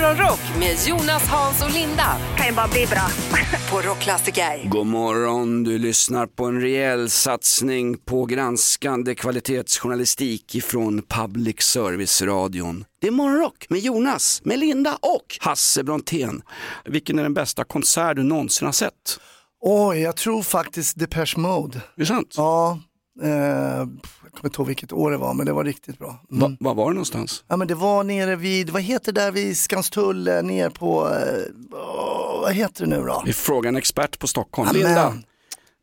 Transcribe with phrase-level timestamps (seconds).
[0.00, 3.08] Morgonrock med Jonas, Hans och Linda kan ju bara bli bra.
[3.70, 4.68] på Rockklassiker.
[4.68, 12.84] God morgon, du lyssnar på en rejäl satsning på granskande kvalitetsjournalistik ifrån Public Service-radion.
[13.00, 16.42] Det är Morgonrock med Jonas, med Linda och Hasse Brontén.
[16.84, 19.20] Vilken är den bästa konsert du någonsin har sett?
[19.60, 21.78] Oj, jag tror faktiskt Depeche Mode.
[21.78, 22.34] Är det sant?
[22.36, 22.80] Ja,
[23.22, 23.86] eh,
[24.36, 26.20] kommer inte ihåg vilket år det var, men det var riktigt bra.
[26.32, 26.40] Mm.
[26.40, 27.44] Va, var var det någonstans?
[27.48, 31.08] Ja, men det var nere vid, vad heter det där vid Skanstull, eh, ner på,
[31.72, 33.22] åh, vad heter det nu då?
[33.26, 34.68] Vi frågar en expert på Stockholm.
[34.68, 34.82] Amen.
[34.82, 35.14] Linda,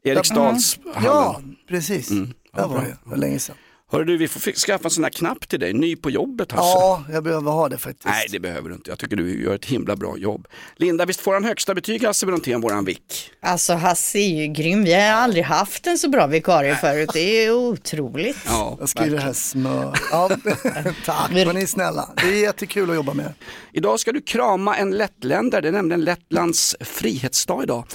[0.04, 1.04] Eriksdalshallen.
[1.04, 2.12] Ja, precis.
[2.12, 2.34] Mm.
[2.52, 3.56] Ja, Där var det, det var länge sedan.
[3.94, 6.64] Hörru du, vi får skaffa en sån här knapp till dig, ny på jobbet Hasse.
[6.64, 8.06] Ja, jag behöver ha det faktiskt.
[8.06, 8.90] Nej, det behöver du inte.
[8.92, 10.48] Jag tycker du gör ett himla bra jobb.
[10.78, 13.32] Linda, visst får han högsta betyg, Hasse Brontén, våran vick?
[13.42, 14.84] Alltså Hasse är ju grym.
[14.84, 17.10] Vi har aldrig haft en så bra vikarie förut.
[17.14, 18.38] Det är otroligt.
[18.46, 20.00] Ja, Jag skriver här smör.
[20.12, 20.30] Ja,
[21.06, 22.10] tack, vad ni är snälla.
[22.16, 23.34] Det är jättekul att jobba med er.
[23.72, 27.86] Idag ska du krama en lettländare, det är nämligen Lettlands frihetsdag idag.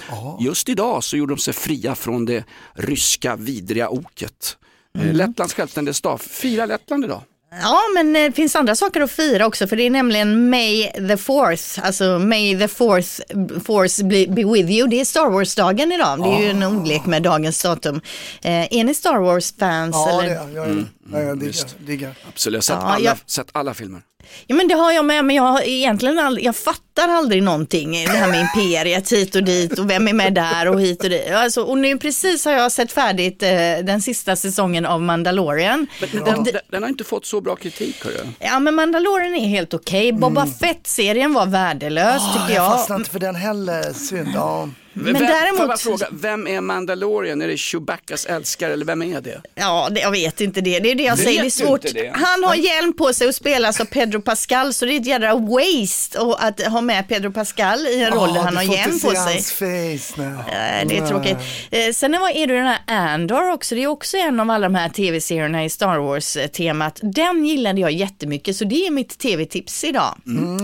[0.41, 4.57] Just idag så gjorde de sig fria från det ryska vidriga oket.
[4.99, 5.17] Mm.
[5.17, 7.23] Lettlands självständighetsdag, fira Lettland idag.
[7.51, 10.91] Ja, men eh, det finns andra saker att fira också för det är nämligen May
[11.09, 13.21] the fourth, alltså May the fourth
[13.65, 14.89] force be, be with you.
[14.89, 16.23] Det är Star Wars-dagen idag.
[16.23, 18.01] Det är ju en ordlek med dagens datum.
[18.43, 19.97] Eh, är ni Star Wars-fans?
[19.97, 20.35] Ja, det eller?
[20.35, 20.69] är jag.
[20.69, 21.55] Jag, ja, jag diggar,
[21.87, 22.15] diggar.
[22.29, 24.01] Absolut, jag har sett, Ja, alla, jag- sett alla filmer.
[24.47, 27.93] Ja men det har jag med, men jag har egentligen aldrig, jag fattar aldrig någonting.
[27.93, 31.11] Det här med imperiet hit och dit och vem är med där och hit och
[31.11, 31.31] dit.
[31.31, 33.49] Alltså, och nu precis har jag sett färdigt eh,
[33.83, 35.87] den sista säsongen av Mandalorian.
[36.13, 38.05] Men den, den, den har inte fått så bra kritik.
[38.05, 38.29] Hörru.
[38.39, 40.13] Ja men Mandalorian är helt okej.
[40.13, 42.73] Boba Fett-serien var värdelös Ah, tycker jag jag.
[42.79, 44.29] fastnar inte för den heller, synd.
[44.35, 44.69] Ja.
[44.93, 47.43] Men vem, Får jag bara däremot, fråga, vem är Mandalorian?
[47.43, 49.41] Är det Chewbaccas älskare eller vem är det?
[49.55, 50.81] ja det, jag vet inte det.
[50.81, 51.83] Det är det jag Vet säger, det är svårt.
[51.83, 52.11] det?
[52.15, 55.35] Han har hjälm på sig och spelas av Pedro Pascal så det är ett jädra
[55.35, 59.11] waste och att ha med Pedro Pascal i en roll där han har hjälm på
[59.11, 59.17] sig.
[59.17, 60.23] hans face.
[60.51, 61.37] Nej, det är tråkigt.
[61.71, 63.75] Eh, sen var- är det den här Andor också.
[63.75, 66.99] Det är också en av alla de här tv-serierna i Star Wars-temat.
[67.03, 70.15] Den gillade jag jättemycket, så det är mitt tv-tips idag.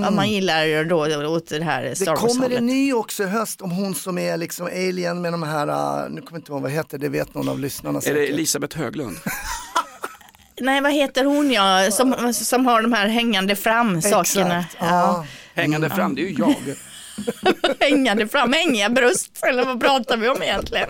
[0.09, 2.59] Om man gillar då åt det här Det Star kommer Wars-hållet.
[2.59, 6.21] en ny också höst om hon som är liksom alien med de här, uh, nu
[6.21, 8.35] kommer jag inte ihåg vad heter det, vet någon av lyssnarna Är det säkert.
[8.35, 9.17] Elisabeth Höglund?
[10.61, 14.59] Nej, vad heter hon ja, som, som har de här hängande fram sakerna.
[14.59, 15.27] Exakt, ja.
[15.55, 16.55] Hängande fram, det är ju jag.
[17.81, 20.89] hängande fram, hängiga bröst, eller vad pratar vi om egentligen?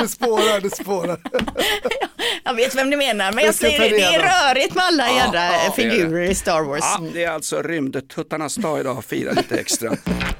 [0.00, 1.20] Det spårar, det spårar.
[2.44, 5.44] jag vet vem ni menar, men jag säger det, det är rörigt med alla jädra
[5.44, 6.80] ja, figurer i Star Wars.
[6.80, 9.96] Ja, det är alltså rymdtuttarnas dag idag, fira lite extra.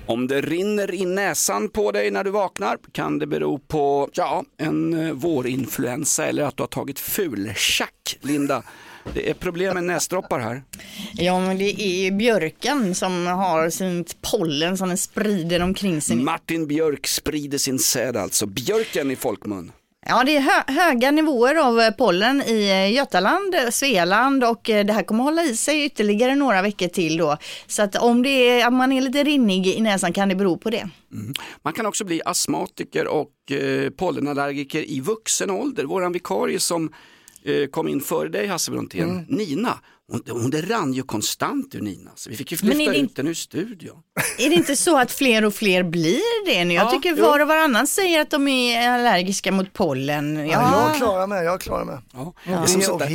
[0.07, 4.45] Om det rinner i näsan på dig när du vaknar kan det bero på ja,
[4.59, 8.63] en eh, vårinfluensa eller att du har tagit fultjack, Linda.
[9.15, 10.63] Det är problem med näsdroppar här.
[11.13, 16.17] Ja, men det är ju björken som har sin pollen som den sprider omkring sig.
[16.17, 18.47] Martin Björk sprider sin säd alltså.
[18.47, 19.73] Björken i folkmun.
[20.07, 24.61] Ja, det är hö höga nivåer av eh, pollen i eh, Götaland, eh, Svealand och
[24.63, 27.37] det här kommer hålla i sig ytterligare några veckor till då.
[27.67, 30.59] Så att om, det är, om man är lite rinnig i näsan kan det bero
[30.59, 30.89] på det.
[31.63, 35.85] Man kan också bli astmatiker och eh, pollenallergiker i vuxen ålder.
[35.85, 36.93] Våran vikarie som
[37.71, 39.25] kom in före dig Hasse Brontén, Mm.
[39.29, 39.79] Nina,
[40.13, 42.11] hon, hon, det rann ju konstant ur Nina.
[42.15, 43.97] Så vi fick ju det ut inte- den ur studion.
[44.39, 46.75] Är det inte så att fler och fler blir det nu?
[46.75, 50.37] Jag Ja, tycker var och varannan säger att de är allergiska mot pollen.
[50.37, 51.99] Ja, Ja, jag klarar mig, jag klarar mig.
[52.13, 52.35] Ja.
[52.45, 53.09] Det Det är sånt där,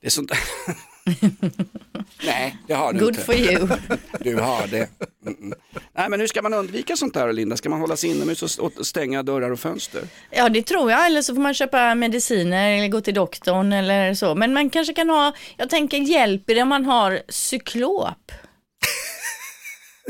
[0.00, 0.38] det är sånt där.
[2.26, 3.22] Nej, det har du Good inte.
[3.22, 3.68] for you.
[4.20, 4.88] Du har det.
[5.26, 5.54] Mm.
[5.94, 7.56] Nej, men hur ska man undvika sånt där Linda?
[7.56, 10.02] Ska man hålla sig inomhus och st- och stänga dörrar och fönster?
[10.30, 11.06] Ja, det tror jag.
[11.06, 14.34] Eller så får man köpa mediciner eller gå till doktorn eller så.
[14.34, 18.32] Men man kanske kan ha, jag tänker hjälper det om man har cyklop?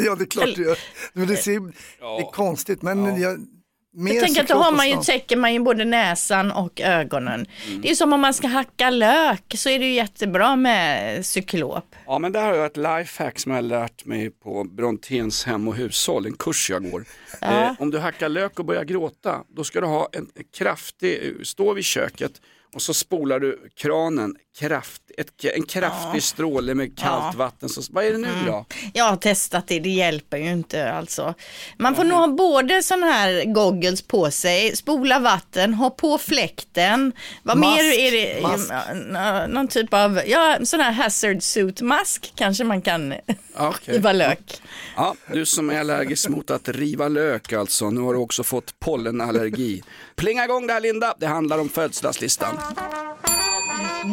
[0.01, 0.79] Ja, det är klart det gör.
[1.13, 3.47] Men det, ser, det är konstigt, men jag,
[3.93, 7.47] mer Jag tänker att då har man ju, täcker man ju både näsan och ögonen.
[7.67, 7.81] Mm.
[7.81, 11.95] Det är som om man ska hacka lök så är det ju jättebra med cyklop.
[12.07, 15.69] Ja, men där har jag ett lifehack som jag har lärt mig på Bronténs hem
[15.69, 17.05] och hushåll, en kurs jag går.
[17.41, 20.27] Eh, om du hackar lök och börjar gråta, då ska du ha en
[20.59, 22.33] kraftig, stå vid köket
[22.75, 27.69] och så spolar du kranen, kraft, ett, en kraftig stråle med kallt vatten.
[27.69, 28.65] Så, vad är det nu då?
[28.95, 31.35] Jag har testat det, det hjälper ju inte alltså.
[31.79, 37.13] Man får nog ha både sådana här goggles på sig, spola vatten, ha på fläkten.
[37.43, 38.43] Vad Mask, mer är det?
[38.43, 38.71] mask.
[39.13, 43.15] Ja, Någon typ av, ja, sån här hazard suit mask kanske man kan
[43.57, 43.95] Ja, okej.
[43.95, 44.63] riva lök.
[44.97, 48.81] Ja, du som är allergisk mot att riva lök alltså, nu har du också fått
[48.81, 49.83] pollenallergi.
[50.17, 52.59] Plinga igång det här Linda, det handlar om födelsedagslistan.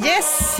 [0.05, 0.57] Yes!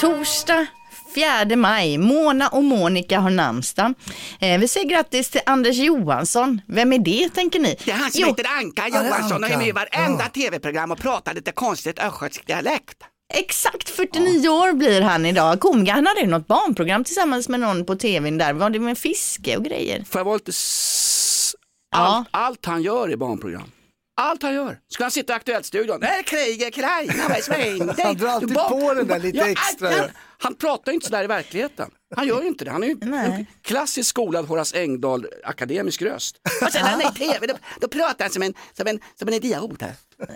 [0.00, 0.66] Torsdag
[1.14, 1.98] 4 maj.
[1.98, 3.94] Mona och Monica har namnsdag.
[4.40, 6.60] Eh, vi säger grattis till Anders Johansson.
[6.68, 7.76] Vem är det tänker ni?
[7.84, 10.90] Det är han som Jo, heter Anka är Johansson och är med i varenda tv-program
[10.90, 12.96] och pratar lite konstigt östgötsk dialekt.
[13.34, 15.60] Exakt 49 år blir han idag.
[15.60, 18.52] Komiker, han hade ju något barnprogram tillsammans med någon på tvn där.
[18.52, 20.04] Var det med fiske och grejer?
[20.10, 20.50] Får jag vara lite...
[20.50, 21.54] s-
[21.94, 21.98] Ja.
[21.98, 23.70] Allt, allt han gör i barnprogram.
[24.14, 24.78] Allt han gör.
[24.88, 26.00] Ska han sitta i Aktuellt-studion?
[26.00, 28.04] Där krigar Ukraina, vad är?
[28.04, 29.90] Han drar alltid på den där lite extra.
[29.90, 31.90] Han, han pratar inte sådär i verkligheten.
[32.16, 32.70] Han gör ju inte det.
[32.70, 33.26] Han är ju Nej.
[33.26, 36.36] en klassiskt skolad Horace Engdahl akademisk röst.
[36.62, 39.00] Och sen när han är i tv, då, då pratar han som en, som en,
[39.18, 39.80] som en idiot.
[39.82, 39.92] här.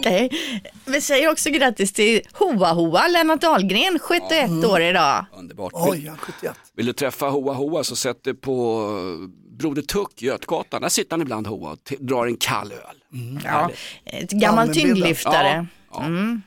[0.00, 0.30] Okej.
[0.84, 5.26] Vi säger också grattis till Hoa Hoa, Lennart Dahlgren, 71 år idag.
[5.38, 5.72] Underbart.
[5.74, 6.56] Oj, han 71.
[6.76, 8.88] Vill du träffa Hoa Hoa så sätt dig på
[9.58, 10.82] Broder Tuck, Götgatan.
[10.82, 12.96] Där sitter han ibland Hoa och drar en kall öl.
[13.44, 13.70] Ja.
[14.04, 14.94] Ett gammal Allmänbildad.
[14.94, 15.66] tyngdlyftare.
[15.92, 16.04] Ja, ja.
[16.04, 16.42] Mm.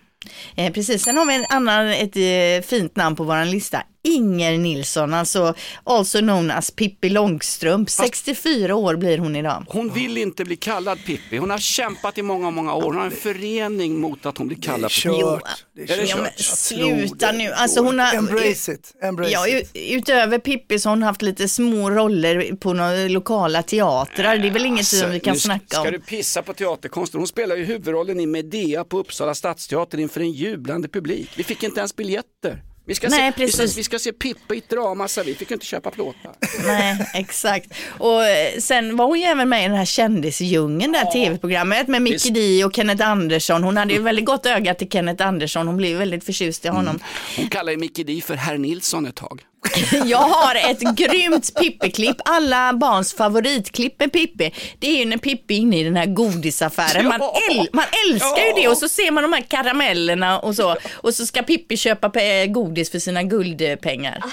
[0.55, 3.83] Eh, precis, sen har vi en annan, ett eh, fint namn på vår lista.
[4.03, 5.53] Inger Nilsson, alltså
[5.83, 7.89] also known as Pippi Långstrump.
[7.89, 9.65] 64 år blir hon idag.
[9.69, 11.37] Hon vill inte bli kallad Pippi.
[11.37, 12.81] Hon har kämpat i många, många år.
[12.83, 15.01] Hon har en förening mot att hon blir kallad Pippi.
[15.01, 15.43] kört.
[15.75, 16.39] Det Är det är Ja, kört.
[16.39, 17.51] sluta nu.
[17.51, 18.93] Alltså hon har, Embrace it.
[19.03, 24.37] Embrace Ja, utöver Pippi så har hon haft lite små roller på några lokala teatrar.
[24.37, 25.91] Det är väl inget som vi kan Alltså, nu snacka Ska om.
[25.91, 27.19] du pissa på teaterkonsten?
[27.19, 31.29] Hon spelar ju huvudrollen i Medea på Uppsala stadsteater inför en jublande publik.
[31.35, 32.63] Vi fick inte ens biljetter.
[32.89, 33.77] Vi ska, Nej, se, precis.
[33.77, 36.31] vi ska se Pippi i ett drama, så vi fick inte köpa plåtar.
[36.65, 37.73] Nej, exakt.
[37.97, 41.87] Och eh, sen var hon ju även med i den här kändisdjungeln, det här tv-programmet
[41.87, 42.33] med Mickey Visst.
[42.33, 43.63] D och Kenneth Andersson.
[43.63, 45.67] Hon hade ju väldigt gott öga till Kenneth Andersson.
[45.67, 46.99] Hon blev väldigt förtjust i honom.
[47.37, 49.41] Hon kallar ju Mickey D för herr Nilsson ett tag.
[50.05, 52.17] Jag har ett grymt Pippi-klipp.
[52.25, 54.53] Alla barns favoritklipp med Pippi.
[54.79, 57.07] Det är ju när Pippi är inne i den här godisaffären.
[57.07, 60.77] Man, äl- man älskar ju det och så ser man de här karamellerna och så.
[60.95, 62.11] Och så ska Pippi köpa
[62.47, 64.17] godis för sina guldpengar.
[64.17, 64.29] 18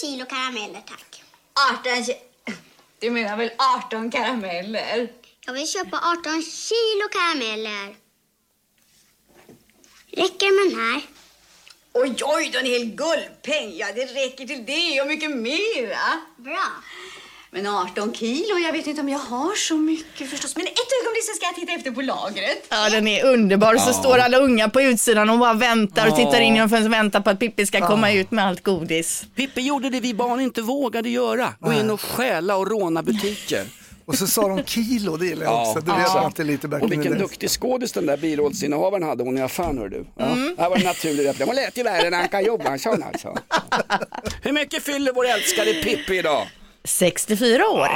[0.00, 1.22] kilo karameller tack.
[1.80, 2.54] 18 ki-
[3.00, 3.50] Du menar väl
[3.86, 5.08] 18 karameller?
[5.46, 7.94] Jag vill köpa 18 kilo karameller.
[10.16, 11.00] Räcker det med den här?
[11.92, 13.76] Oj, oj, då en hel guldpeng.
[13.76, 16.06] Ja, det räcker till det och mycket mera.
[16.36, 16.66] Bra.
[17.52, 20.56] Men 18 kilo, jag vet inte om jag har så mycket förstås.
[20.56, 22.66] Men ett ögonblick så ska jag titta efter på lagret.
[22.68, 23.76] Ja, den är underbar.
[23.76, 26.92] Så står alla unga på utsidan och bara väntar och tittar in genom fönstret och
[26.92, 29.24] väntar på att Pippi ska komma ut med allt godis.
[29.34, 31.54] Pippi gjorde det vi barn inte vågade göra.
[31.60, 33.64] Gå in och stjäla och råna butiker.
[34.10, 35.80] Och så sa de kilo, det gillar jag också.
[35.80, 39.38] Det vet man alltid lite back Och vilken duktig skådis den där bilrådsinnehavaren hade hon
[39.38, 40.04] i affären hör du.
[40.16, 40.24] Ja.
[40.24, 40.54] Mm.
[40.56, 41.46] Det var en naturlig replik.
[41.46, 43.36] Hon lät ju värre än Anka Johansson alltså.
[44.42, 46.46] Hur mycket fyller vår älskade Pippi idag?
[46.84, 47.88] 64 år.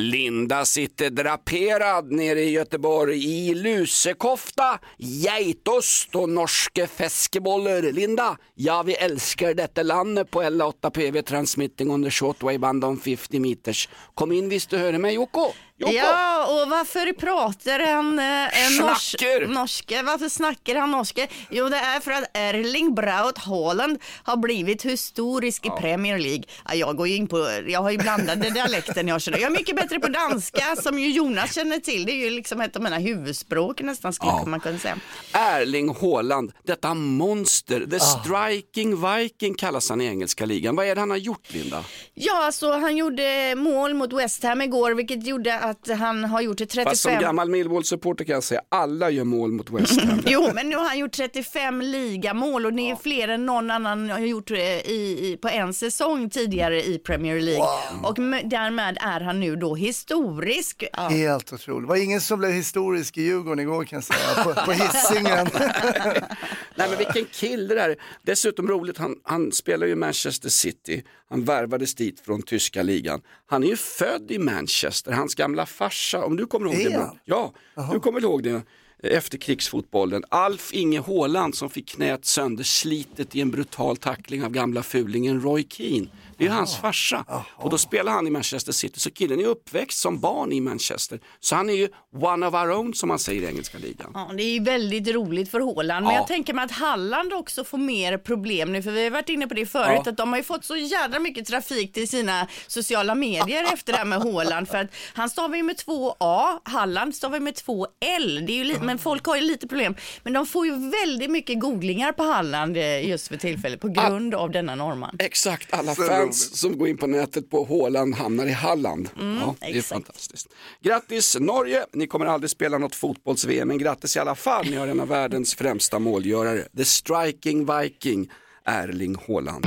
[0.00, 7.92] Linda sitter draperad nere i Göteborg i lusekofta, geitost och norske feskeboller.
[7.92, 12.98] Linda, ja vi älskar detta landet på L8 PV Transmitting on the shortwave band on
[12.98, 13.88] 50 meters.
[14.14, 15.52] Kom in visst du hör mig Jocko.
[15.80, 15.94] Jocko.
[15.94, 19.46] Ja, och varför pratar han eh, nors Snacker.
[19.46, 20.02] norske?
[20.02, 21.28] Varför snackar han norske?
[21.50, 26.42] Jo, det är för att Erling Braut Haaland har blivit historisk i Premier League.
[26.68, 29.38] Ja, jag går ju in på, jag har ju blandade dialekten jag känner.
[29.38, 32.04] Jag är mycket bättre på danska som ju Jonas känner till.
[32.06, 34.44] Det är ju liksom ett av mina huvudspråk nästan skulle Ja.
[34.46, 34.96] man kunna säga.
[35.32, 38.00] Erling Haaland, detta monster, the Ah.
[38.00, 40.76] striking viking kallas han i engelska ligan.
[40.76, 41.84] Vad är det han har gjort Linda?
[42.14, 46.58] Ja, alltså han gjorde mål mot West Ham igår, vilket gjorde att han har gjort
[46.58, 46.90] det 35.
[46.90, 50.22] Fast som gammal Millwall-supporter kan jag säga, alla gör mål mot West Ham.
[50.26, 54.10] Jo, men nu har han gjort 35 ligamål och det är fler än någon annan
[54.10, 57.66] har gjort eh, i, i, på en säsong tidigare i Premier League.
[58.02, 60.84] Och med, därmed är han nu då historisk.
[60.92, 61.08] Ja.
[61.08, 61.82] Helt otroligt.
[61.82, 65.48] Det var ingen som blev historisk i Djurgården igår kan jag säga, på, på Hisingen.
[66.74, 67.96] Nej men vilken kille det där är.
[68.22, 71.02] Dessutom roligt, han, han spelar ju Manchester City.
[71.30, 73.20] Han värvades dit från tyska ligan.
[73.46, 77.10] Han är ju född i Manchester, hans gamla farsa, om du kommer ihåg det.
[77.24, 77.52] Ja,
[77.92, 78.62] du kommer ihåg det
[79.02, 80.24] efter krigsfotbollen.
[80.28, 85.66] Alf Inge Haaland som fick knät sönderslitet i en brutal tackling av gamla fulingen Roy
[85.70, 86.06] Keane.
[86.38, 87.24] Det är hans farsa.
[87.56, 89.00] Och då spelar han i Manchester City.
[89.00, 91.20] Så killen är uppväxt som barn i Manchester.
[91.40, 91.88] Så han är ju
[92.22, 94.10] one of our own som man säger i engelska ligan.
[94.14, 96.20] Ja, det är ju väldigt roligt för Håland, men Ja.
[96.20, 99.46] jag tänker mig att Halland också får mer problem nu, för vi har varit inne
[99.46, 100.10] på det förut, Ja.
[100.10, 103.98] att de har ju fått så jädra mycket trafik till sina sociala medier efter det
[103.98, 107.54] här med Håland, för att han stavar ju med två A, Halland stavar ju med
[107.54, 110.90] två L, det är ju men folk har ju lite problem, men de får ju
[110.90, 115.16] väldigt mycket googlingar på Halland eh, just för tillfället på grund av denna norrman.
[115.18, 116.56] Exakt, alla fans roligt.
[116.56, 119.08] som går in på nätet på Håland hamnar i Halland.
[119.16, 119.88] ja, det är exakt.
[119.88, 120.48] fantastiskt.
[120.82, 124.66] Grattis Norge, ni kommer aldrig spela något fotbolls-VM, men grattis i alla fall.
[124.70, 126.64] Ni har en av världens främsta målgörare.
[126.76, 128.30] The Striking Viking,
[128.64, 129.66] Erling Haaland.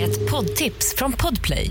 [0.00, 1.70] Ett poddtips från Podplay.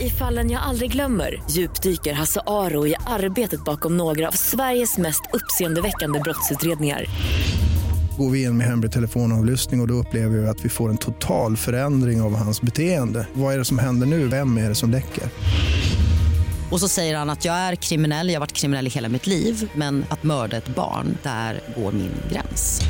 [0.00, 5.22] I fallen jag aldrig glömmer djupdyker Hasse Aro i arbetet bakom några av Sveriges mest
[5.32, 7.04] uppseendeväckande brottsutredningar.
[8.18, 10.96] Går vi in med hemlig telefonavlyssning och, och då upplever vi att vi får en
[10.96, 13.26] total förändring av hans beteende.
[13.32, 14.28] Vad är det som händer nu?
[14.28, 15.24] Vem är det som läcker?
[16.70, 19.26] Och så säger han att jag är kriminell, jag har varit kriminell i hela mitt
[19.26, 22.80] liv men att mörda ett barn, där går min gräns.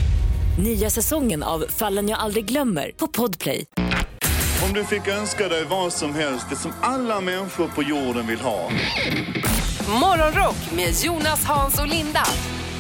[0.63, 3.65] Nya säsongen av Fallen jag aldrig glömmer på Podplay.
[4.69, 8.41] Om du fick önska dig vad som helst, det som alla människor på jorden vill
[8.41, 8.71] ha.
[10.01, 12.23] Morgonrock med Jonas, Hans och Linda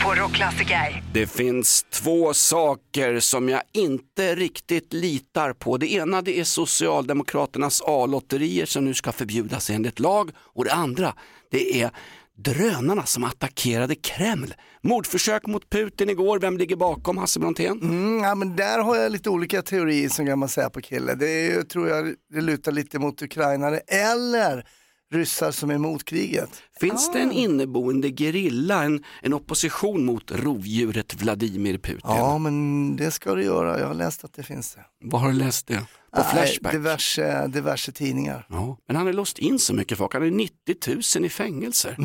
[0.05, 1.02] på Rockklassiker.
[1.12, 5.76] Det finns två saker som jag inte riktigt litar på.
[5.76, 11.14] Det ena det är Socialdemokraternas A-lotterier som nu ska förbjudas enligt lag och det andra
[11.50, 11.90] det är
[12.37, 14.55] drönarna som attackerade Kreml.
[14.83, 17.81] Mordförsök mot Putin igår, vem ligger bakom Hasse Brontén?
[17.83, 21.14] Mm, ja, men där har jag lite olika teorier som gammal Säpo-kille.
[21.14, 24.64] Det är, tror jag det lutar lite mot ukrainare eller
[25.12, 26.62] ryssar som är emot kriget.
[26.80, 32.00] Finns det en inneboende gerilla, en, en opposition mot rovdjuret Vladimir Putin?
[32.04, 33.80] Ja, men det ska det göra.
[33.80, 34.80] Jag har läst att det finns det.
[35.04, 35.82] Var har du läst det?
[36.14, 36.73] På Nej, Flashback?
[36.73, 38.47] Diverse, diverse tidningar.
[38.49, 40.54] Ja, men han har låst in så mycket folk, han är 90
[41.16, 41.97] 000 i fängelser.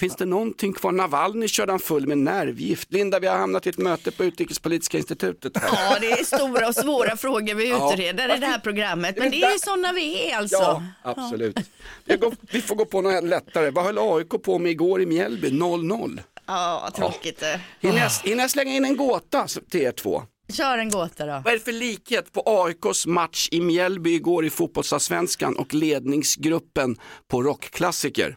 [0.00, 0.92] Finns det någonting kvar?
[0.92, 2.92] Navalny körde han full med nervgift.
[2.92, 5.56] Linda, vi har hamnat i ett möte på Utrikespolitiska institutet.
[5.56, 5.68] Här.
[5.72, 7.92] Ja, det är stora och svåra frågor vi Ja.
[7.94, 9.14] utreder i det här programmet.
[9.18, 10.56] Men det är ju sådana vi är alltså.
[10.56, 11.58] Ja, absolut.
[12.04, 13.70] Vi, går, vi får gå på något lättare.
[13.70, 15.50] Vad höll AIK på med igår i Mjällby?
[15.50, 16.20] 0-0.
[16.46, 17.60] Ja, tråkigt det.
[17.80, 20.22] Hinner jag, hinner jag slänga in en gåta till er två?
[20.52, 21.32] Kör en gåta då.
[21.32, 26.96] Vad är det för likhet på AIKs match i Mjällby igår i fotbollsallsvenskan och ledningsgruppen
[27.30, 28.36] på rockklassiker?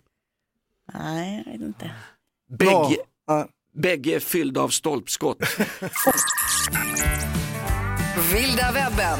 [0.94, 1.91] Nej, jag vet inte.
[2.58, 3.48] Bägge, Ja.
[3.75, 5.38] bägge är fyllda av stolpskott.
[8.34, 9.20] Vilda webben.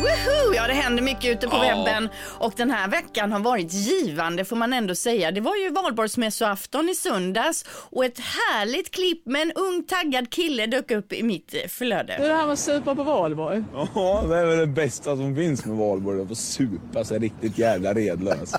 [0.00, 0.54] Woho!
[0.54, 1.62] Ja, det händer mycket ute på Ja.
[1.84, 2.08] webben
[2.38, 5.30] och den här veckan har varit givande får man ändå säga.
[5.30, 10.66] Det var ju valborgsmässoafton i söndags och ett härligt klipp med en ung taggad kille
[10.66, 12.16] dök upp i mitt eh, flöde.
[12.18, 13.64] Det här med supa på valborg.
[13.94, 16.22] Ja, det är väl det bästa som finns med valborg.
[16.22, 18.52] Att få supa sig riktigt jävla redlös.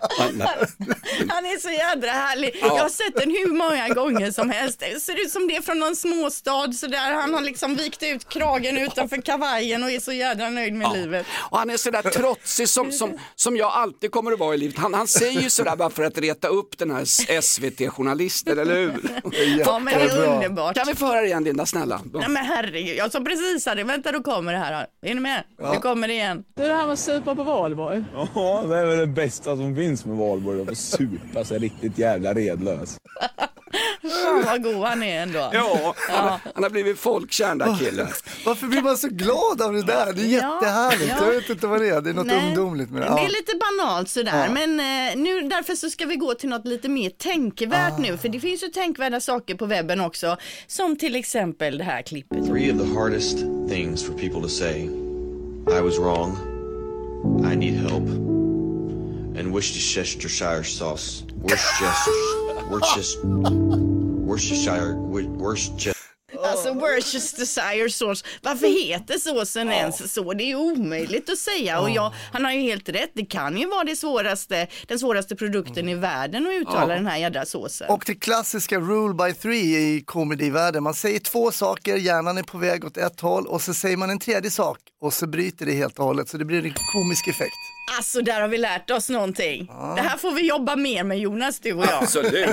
[1.28, 2.56] Han är så jädra härlig.
[2.60, 2.66] Ja.
[2.66, 4.80] Jag har sett den hur många gånger som helst.
[4.80, 8.02] Det ser ut som det är från någon småstad så där Han har liksom vikt
[8.02, 11.26] ut kragen utanför kavajen och är så jädra nöjd med livet.
[11.50, 14.78] Och han är sådär trotsig som, som, som jag alltid kommer att vara i livet.
[14.78, 17.04] Han, han säger ju sådär bara för att reta upp den här
[17.40, 18.94] SVT-journalisten, eller hur?
[19.58, 20.74] Ja, men det är underbart.
[20.76, 22.00] Kan vi få höra det igen Linda, snälla?
[22.12, 23.84] Nej men herregud, jag sa precis det.
[23.84, 24.86] Vänta, då kommer det här.
[25.02, 25.44] Är ni med?
[25.58, 25.72] Ja.
[25.72, 26.44] Nu kommer det igen.
[26.56, 28.04] Det är det här med supa på valborg.
[28.34, 30.60] Ja, det är väl det bästa som finns med valborg.
[30.62, 32.96] Att få supa sig riktigt jävla redlös.
[34.24, 35.50] Fan vad god han är ändå.
[35.52, 38.08] Ja, han, han har blivit folkkär den där killen.
[38.46, 40.12] Varför blir man så glad av det där?
[40.12, 41.12] Det är jättehärligt.
[41.20, 41.26] ja.
[41.26, 42.00] Jag vet inte vad det är.
[42.00, 43.06] Det är något Nej, ungdomligt med det.
[43.06, 43.28] Det är Ja.
[43.28, 44.52] lite banalt sådär, Ja.
[44.52, 47.98] men eh, nu, därför så ska vi gå till något lite mer tänkvärt Ah.
[47.98, 52.02] nu, för det finns ju tänkvärda saker på webben också, som till exempel det här
[52.02, 52.46] klippet.
[52.46, 54.80] Three of the hardest things for people to say
[55.78, 56.36] I was wrong,
[57.52, 58.08] I need help,
[59.38, 61.22] and Worcestershire sauce.
[61.42, 62.70] Worcestershire.
[62.70, 63.28] Worcestershire.
[64.26, 64.94] Worcestershire.
[65.38, 65.94] Worcestershire.
[66.44, 70.32] Alltså Worcestershire sauce, varför heter såsen ens så?
[70.32, 73.58] Det är ju omöjligt att säga och jag, han har ju helt rätt, det kan
[73.58, 76.94] ju vara det svåraste, den svåraste produkten i världen att uttala Ja.
[76.94, 77.88] den här jädra såsen.
[77.90, 80.82] Och det klassiska rule by three i komedivärlden.
[80.82, 84.10] Man säger två saker, hjärnan är på väg åt ett håll och så säger man
[84.10, 87.28] en tredje sak och så bryter det helt och hållet så det blir en komisk
[87.28, 87.77] effekt.
[87.96, 89.66] Alltså där har vi lärt oss någonting.
[89.96, 92.02] Det här får vi jobba mer med Jonas, du och jag.
[92.02, 92.48] Absolut.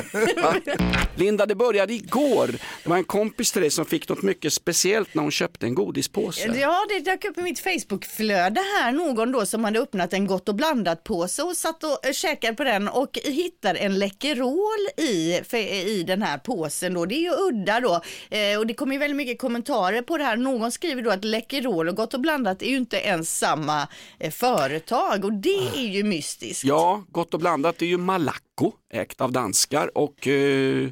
[1.16, 2.48] Linda, det började igår.
[2.84, 5.76] Det var en kompis till dig som fick något mycket speciellt när hon köpte en
[5.76, 6.58] godispåse.
[6.60, 10.50] Ja, det dök upp i mitt Facebookflöde här någon då som hade öppnat en Gott
[10.50, 15.40] och blandat påse och satt och eh, käkade på den och hittade en Läkerol i,
[15.86, 17.06] i den här påsen då.
[17.06, 20.24] Det är ju udda då eh, och det kommer ju väldigt mycket kommentarer på det
[20.24, 20.38] här.
[20.38, 23.88] Någon skriver då att Läkerol och Gott och blandat är ju inte ens samma
[24.20, 26.64] eh, företag och det är ju mystiskt.
[26.64, 30.90] Ja, Gott och blandat är ju Malaco, ägt av danskar och eh,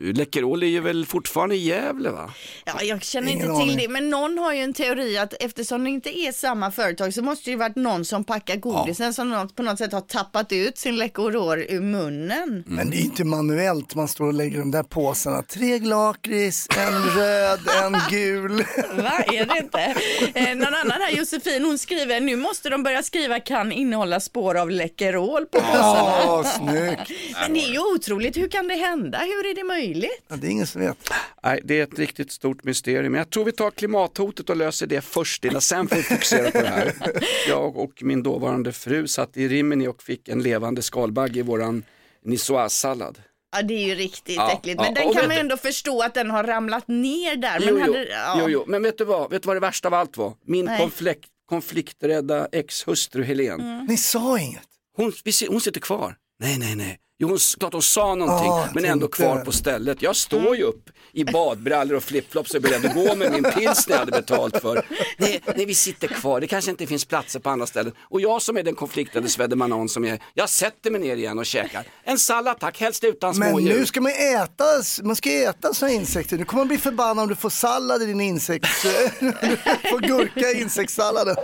[0.00, 2.30] Läkerol är ju väl fortfarande i Gävle va?
[2.64, 3.76] Ja, jag känner Ingen inte till aning.
[3.76, 7.22] det, men någon har ju en teori att eftersom det inte är samma företag så
[7.22, 10.52] måste det ju varit någon som packar godisen som något, på något sätt har tappat
[10.52, 12.64] ut sin Läkerol ur munnen.
[12.66, 15.42] Men det är inte manuellt man står och lägger de där påsarna.
[15.42, 18.56] Tre lakrits, en röd, en gul.
[18.96, 19.94] Va, är det inte?
[20.34, 24.54] Eh, någon annan här, Josefin, hon skriver nu måste de börja skriva kan innehålla spår
[24.54, 26.18] av Läkerol på påsarna.
[26.24, 27.10] Ja, snyggt.
[27.40, 29.18] Men det är ju otroligt, hur kan det hända?
[29.18, 29.87] Hur är det möjligt?
[29.88, 30.24] Möjligt?
[30.28, 30.96] Ja, det är ingen som vet.
[31.42, 33.14] Nej, det är ett riktigt stort mysterium.
[33.14, 36.58] Jag tror vi tar klimathotet och löser det först innan sen får vi fokusera på
[36.58, 36.92] det här.
[37.48, 41.82] Jag och min dåvarande fru satt i Rimini och fick en levande skalbagge i våran
[42.24, 43.18] niçoise-sallad.
[43.56, 44.80] Ja det är ju riktigt Ja, äckligt.
[44.80, 47.60] ja, Men den och kan man ju ändå förstå att den har ramlat ner där.
[47.60, 48.36] Men Jo, hade, ja.
[48.40, 49.30] jo, jo, men vet du vad?
[49.30, 50.32] Vet du vad det värsta av allt var?
[50.46, 50.78] Min Nej.
[50.80, 53.60] konflikt, konflikträdda ex-hustru Helen.
[53.60, 53.84] Mm.
[53.86, 54.62] Ni sa inget.
[54.96, 56.16] Hon, vi ser- hon sitter kvar.
[56.40, 56.98] Nej, nej, nej.
[57.20, 60.02] Jo, hon, klart hon sa någonting, Ah, men ändå kvar på stället.
[60.02, 63.42] Jag står ju upp i badbrallor och flipflops och är beredd att gå med min
[63.42, 64.86] pilsner jag hade betalt för.
[65.16, 66.40] Nej, nej, vi sitter kvar.
[66.40, 67.92] Det kanske inte finns platser på andra ställen.
[68.00, 71.46] Och jag som är den konfliktade svedemanon som är, jag sätter mig ner igen och
[71.46, 71.84] käkar.
[72.04, 73.78] En sallad tack, helst utan Men smådjur.
[73.78, 74.64] nu ska man äta,
[75.02, 76.38] man ska äta såna insekter.
[76.38, 78.66] Nu kommer man bli förbannad om du får sallad i din insekt.
[79.90, 81.36] får gurka i insektssalladen.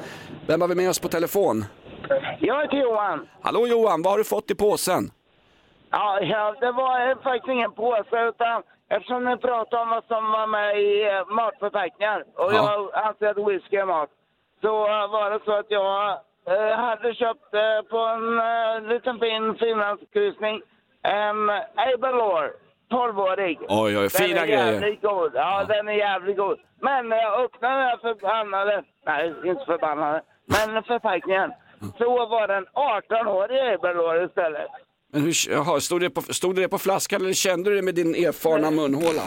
[0.47, 1.65] Vem har vi med oss på telefon?
[2.41, 3.19] Jag heter Johan.
[3.43, 5.11] Hallå Johan, vad har du fått i påsen?
[5.97, 10.47] Ja, ja, det var faktiskt ingen påse utan eftersom ni pratade om vad som var
[10.47, 12.73] med i eh, matförpackningar och Ja.
[12.95, 14.11] jag anser att whisky är mat.
[14.63, 16.11] Så eh, var det så att jag
[16.47, 20.63] eh, hade köpt eh, på en eh, liten fin finlandskryssning
[21.03, 21.51] en
[21.95, 22.53] Aberlour,
[22.93, 23.59] 12-årig.
[23.69, 24.73] Oj, oj, fina den är grejer.
[24.73, 25.33] jävligt god.
[25.35, 26.59] Ja, den är jävligt god.
[26.81, 31.53] Men när jag öppnade den här förbannade, nej inte förbannade, men förpackningen.
[31.99, 34.69] Så var den 18-årig Aberlour istället.
[35.15, 37.95] Men hur, jaha, stod, det på, stod det på flaskan eller kände du det med
[37.95, 39.23] din erfarna munhåla?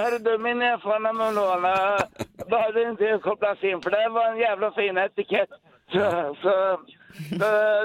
[0.00, 1.98] Hörru eh, du, min erfarna munhåla
[2.50, 5.48] behövde inte kopplas in för det var en jävla fin etikett.
[5.92, 6.80] Så, så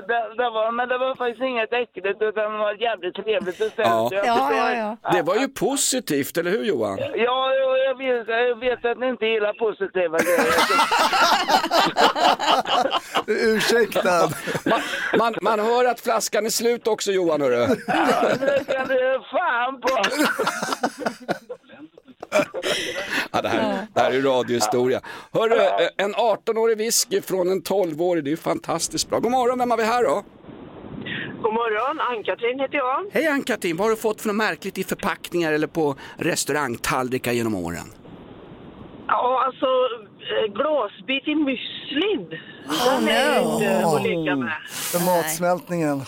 [0.10, 3.78] det, det var, men det var faktiskt inget äckligt utan det var jävligt trevligt beställt.
[3.88, 4.10] Ja.
[4.14, 6.98] Jag- Det var ju positivt, eller hur Johan?
[7.00, 10.54] Ja, ja, jag vet, jag vet att ni inte gillar positiva grejer.
[13.56, 14.30] Ursäkta.
[14.66, 14.82] Man,
[15.18, 17.56] man, man hör att flaskan är slut också Johan hörru.
[17.88, 18.06] Ja,
[18.40, 19.90] det kan du fan på.
[23.32, 25.02] Ja, det, här, det här är radiohistoria.
[25.34, 29.20] Hörru, eh, en 18-årig whisky från en 12-årig, det är ju fantastiskt bra.
[29.20, 30.24] God morgon, vem har vi här då?
[31.42, 33.06] God morgon, Ann-Katrin heter jag.
[33.12, 37.56] Hej Ann-Katrin, vad har du fått för något märkligt i förpackningar eller på restaurangtallrikar genom
[37.56, 37.86] åren?
[39.08, 42.40] Ja, alltså eh, glasbit i müslin.
[42.86, 43.54] Den är no.
[43.54, 44.54] inte att leka med.
[44.70, 46.02] För matsmältningen.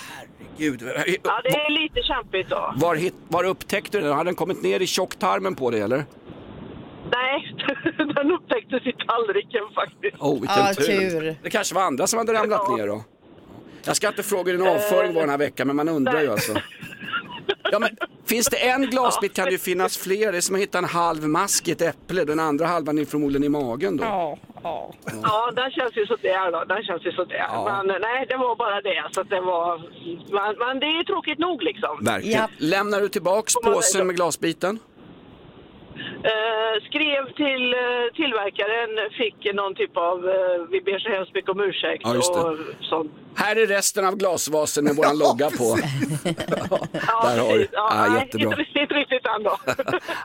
[0.57, 0.81] Gud,
[1.23, 2.73] Ja, det är lite kämpigt då.
[2.75, 4.13] var, hit, var upptäckte du den?
[4.13, 6.05] Har den kommit ner i tjocktarmen på dig eller?
[7.11, 7.55] Nej,
[8.15, 10.15] den upptäcktes i tallriken faktiskt.
[10.19, 10.83] Oh, vilken Ja, tur.
[11.19, 11.35] tur.
[11.43, 13.03] Det kanske var andra som hade ramlat ner då.
[13.85, 16.31] Jag ska inte fråga hur din avföring var den här veckan, men man undrar ju
[16.31, 16.53] alltså.
[17.71, 17.89] Ja, men,
[18.25, 20.31] finns det en glasbit kan det ju finnas fler.
[20.31, 22.23] Det är som att hitta en halv mask i ett äpple.
[22.25, 24.03] Den andra halvan är förmodligen i magen då.
[24.03, 24.93] Ja, ja.
[25.23, 26.63] Ja, den känns ju sådär då.
[26.65, 27.47] Den känns ju sådär.
[27.65, 29.03] Men eh, nej, det var bara det.
[29.11, 29.77] Så att det var...
[30.31, 31.99] Men, men det är tråkigt nog liksom.
[32.01, 32.49] Verkligen.
[32.57, 34.05] Lämnar du tillbaks Får man påsen välja.
[34.07, 34.79] med glasbiten?
[36.31, 38.89] Eh, skrev till eh, tillverkaren,
[39.21, 42.39] fick någon typ av, eh, vi ber så hemskt mycket om ursäkt Ja, just det.
[42.39, 43.11] och sånt.
[43.35, 45.75] Här är resten av glasvasen med våran logga på.
[47.23, 47.67] Där har du.
[47.71, 48.49] Ja, Ja, nej, jättebra.
[48.59, 49.57] Inte, inte riktigt än då.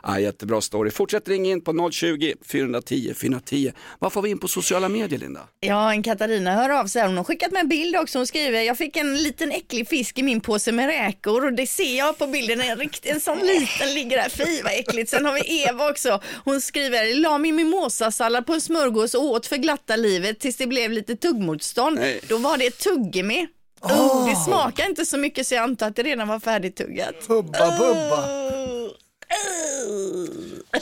[0.03, 0.91] Ja, jättebra story.
[0.91, 3.71] Fortsätt ringa in på 020 410 410.
[3.99, 5.39] Vad får vi in på sociala medier Linda?
[5.59, 7.01] Ja, en Katarina hör av sig.
[7.07, 8.19] Hon har skickat med en bild också.
[8.19, 11.67] Hon skriver, jag fick en liten äcklig fisk i min påse med räkor och det
[11.67, 12.61] ser jag på bilden.
[12.61, 14.29] En, rikt, en sån liten ligger där.
[14.29, 15.09] Fy vad äckligt.
[15.09, 16.21] Sen har vi Eva också.
[16.45, 20.67] Hon skriver, la min mimosasallad på en smörgås och åt för glatta livet tills det
[20.67, 21.99] blev lite tuggmotstånd.
[21.99, 22.21] Nej.
[22.29, 23.47] Då var det tuggummi.
[23.81, 27.27] Oh, det smakar inte så mycket så jag antar att det redan var färdigtuggat.
[27.27, 28.66] Bubba, bubba.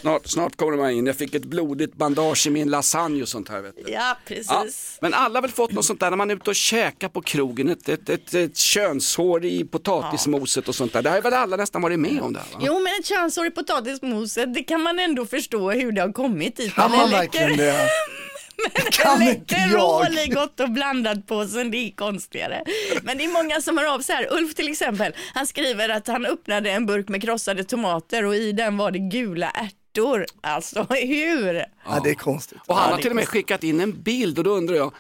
[0.02, 1.06] Snart, snart kommer man in.
[1.06, 3.62] Jag fick ett blodigt bandage i min lasagne och sånt här.
[3.62, 3.92] Vet du.
[3.92, 4.48] Ja, precis.
[4.50, 4.66] Ja,
[5.02, 7.22] men alla har väl fått något sånt där när man är ute och käkar på
[7.22, 11.02] krogen, ett, ett, ett, ett könshår i potatismoset och sånt där.
[11.02, 12.60] Det har väl alla nästan varit med om det här, va?
[12.66, 16.56] Jo, men ett könshår i potatismoset, det kan man ändå förstå hur det har kommit
[16.56, 16.74] dit.
[16.74, 17.90] Kan man verkligen det?
[18.74, 22.64] Men Kan inte rål i gott och blandat påsen, det är konstigare.
[23.04, 24.34] Men det är många som hör av sig här.
[24.34, 28.52] Ulf till exempel, han skriver att han öppnade en burk med krossade tomater och i
[28.52, 30.26] den var det gula ärtor.
[30.42, 31.66] Alltså hur?
[31.86, 32.58] Ja, det är konstigt.
[32.68, 34.94] Och han har till och med skickat in en bild och då undrar jag,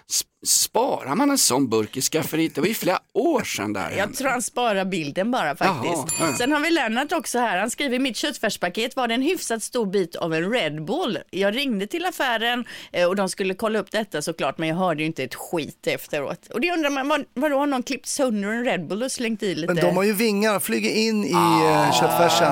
[0.45, 2.55] sparar man en sån burk i skafferiet?
[2.55, 3.91] Det var ju flera år sedan där.
[3.97, 6.19] Jag tror han sparar bilden bara faktiskt.
[6.19, 6.37] Jaha, ja.
[6.37, 7.57] Sen har vi Lennart också här.
[7.57, 11.19] Han skriver i mitt köttfärspaket var det en hyfsat stor bit av en Red Bull.
[11.29, 15.01] Jag ringde till affären eh, och de skulle kolla upp detta såklart men jag hörde
[15.01, 16.47] ju inte ett skit efteråt.
[16.53, 19.43] Och det undrar man, vad, vadå har någon klippt sönder en Red Bull och slängt
[19.43, 19.73] i lite?
[19.73, 21.91] Men de har ju vingar, flyger in i ah.
[21.91, 22.51] köttfärsen.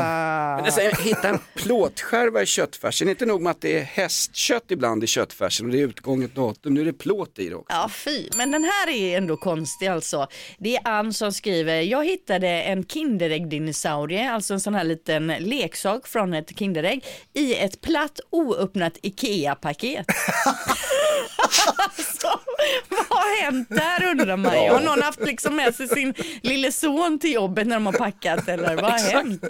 [0.56, 5.04] Men alltså, hitta en plåtskärva i köttfärsen, inte nog med att det är hästkött ibland
[5.04, 7.76] i köttfärsen och det är utgånget datum, nu är det plåt i det också.
[7.76, 10.28] Ja fy, men den här är ändå konstig alltså.
[10.58, 16.08] Det är Ann som skriver, jag hittade en Kinderägg-dinosaurie, alltså en sån här liten leksak
[16.08, 20.06] från ett Kinderägg, i ett platt oöppnat IKEA-paket.
[21.78, 22.40] alltså,
[23.44, 24.70] hänt där undrar man ju.
[24.70, 28.48] Har någon haft liksom med sig sin lille son till jobbet när de har packat
[28.48, 29.44] eller vad har hänt?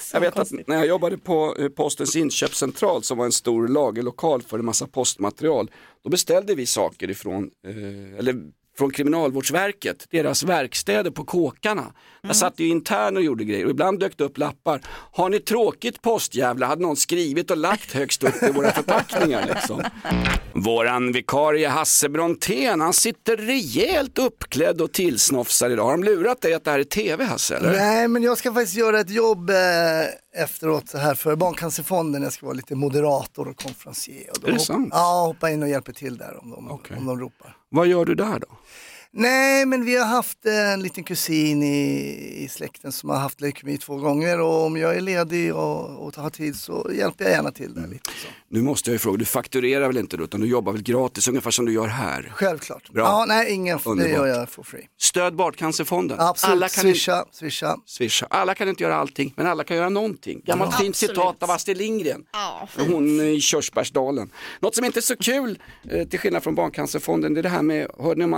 [0.00, 0.60] Så Jag vet konstigt.
[0.60, 4.64] att när jag jobbade på eh, Postens inköpscentral som var en stor lagerlokal för en
[4.64, 5.70] massa postmaterial,
[6.04, 8.34] då beställde vi saker ifrån, eh, eller
[8.78, 11.92] från Kriminalvårdsverket, deras verkstäder på kåkarna.
[12.22, 14.80] Där satt ju intern och gjorde grejer och ibland dök det upp lappar.
[15.12, 16.66] Har ni tråkigt postjävla?
[16.66, 19.82] Hade någon skrivit och lagt högst upp i våra förpackningar liksom.
[20.54, 25.84] Våran vikarie Hasse Brontén, han sitter rejält uppklädd och tillsnofsar idag.
[25.84, 27.56] Har de lurat dig att det här är tv Hasse?
[27.56, 27.72] Eller?
[27.72, 32.22] Nej, men jag ska faktiskt göra ett jobb eh, efteråt så här för Barncancerfonden.
[32.22, 34.30] Jag ska vara lite moderator och konferencier.
[34.42, 34.88] Och Är det sant?
[34.92, 37.56] Ja, hoppa in och hjälpa till där om de, om de ropar.
[37.70, 38.57] Vad gör du där då?
[39.12, 43.78] Nej, men vi har haft en liten kusin i, i släkten som har haft leukemi
[43.78, 47.50] två gånger och om jag är ledig och, och har tid så hjälper jag gärna
[47.50, 48.10] till där lite.
[48.10, 48.28] Så.
[48.50, 51.28] Nu måste jag ju fråga, du fakturerar väl inte då, utan du jobbar väl gratis
[51.28, 52.32] ungefär som du gör här?
[52.34, 52.90] Självklart.
[52.90, 53.02] Bra.
[53.04, 54.86] Ja, nej, ingen, det gör jag for free.
[55.00, 56.20] Stöd Barncancerfonden.
[56.20, 57.76] Absolut, Alla kan swisha, swisha.
[57.86, 58.26] Swisha.
[58.30, 60.40] Alla kan inte göra allting, men alla kan göra någonting.
[60.44, 60.78] Gammalt Ja.
[60.78, 62.24] fint citat av Astrid Lindgren.
[62.32, 64.30] Ja, Hon i Körsbärsdalen.
[64.60, 65.58] Något som inte är så kul,
[65.90, 68.34] eh, till skillnad från Barncancerfonden, det är det här med, hörde ni om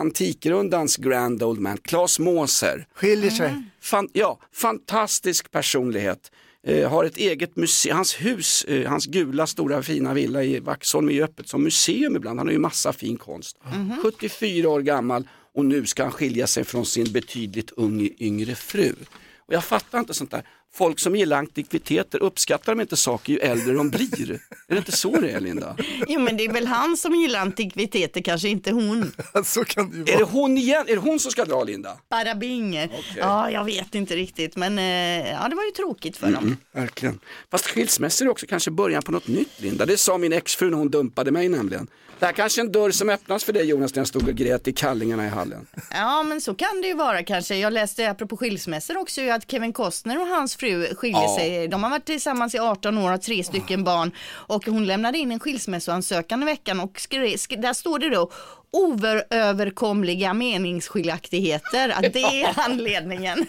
[0.60, 2.86] Antikrundans Grand Old Man, Claes Måser.
[2.94, 3.62] Skiljer sig.
[3.80, 6.30] Fan, ja, fantastisk personlighet.
[6.66, 11.08] Eh, har ett eget museum, hans hus, eh, hans gula stora fina villa i Vaxholm
[11.08, 12.38] är ju öppet som museum ibland.
[12.38, 13.56] Han har ju massa fin konst.
[14.02, 18.94] 74 år gammal och nu ska han skilja sig från sin betydligt ung, yngre fru.
[19.38, 20.42] Och jag fattar inte sånt där.
[20.72, 24.30] Folk som gillar antikviteter uppskattar de inte saker ju äldre de blir.
[24.30, 25.76] Är det inte så det är Linda?
[26.08, 29.12] Jo men det är väl han som gillar antikviteter, kanske inte hon.
[29.44, 30.84] så kan det ju Är det hon igen?
[30.88, 31.96] Är det hon som ska dra Linda?
[32.10, 32.88] Bada bing.
[33.16, 36.44] Ja, jag vet inte riktigt, men eh, ja, det var ju tråkigt för dem.
[36.44, 37.20] Mm, verkligen.
[37.50, 39.86] Fast skilsmässor är också kanske början på något nytt Linda.
[39.86, 41.88] Det sa min exfru när hon dumpade mig nämligen.
[42.20, 44.34] Det här kanske är en dörr som öppnas för dig Jonas när jag stod och
[44.34, 45.66] grät i kallingarna i hallen.
[45.90, 47.56] Ja, men så kan det ju vara kanske.
[47.56, 51.36] Jag läste apropå skilsmässor också ju att Kevin Costner och hans fru skiljer Ja.
[51.38, 51.68] sig.
[51.68, 55.18] De har varit tillsammans i 18 år och har tre stycken barn och hon lämnade
[55.18, 58.30] in en skilsmässoansökan i veckan och skrev, sk där står det då
[58.72, 63.46] oöverkomliga meningsskiljaktigheter, att det är anledningen.